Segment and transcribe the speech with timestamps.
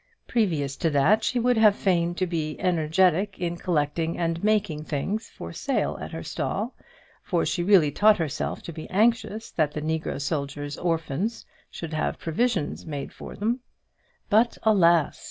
[0.27, 5.53] Previous to that she would fain have been energetic in collecting and making things for
[5.53, 6.73] sale at her stall,
[7.21, 12.17] for she really taught herself to be anxious that the negro soldiers' orphans should have
[12.17, 13.59] provision made for them;
[14.27, 15.19] but, alas!